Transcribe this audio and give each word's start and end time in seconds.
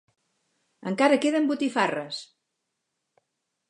Encara 0.93 1.21
queden 1.27 1.47
botifarres! 1.53 2.25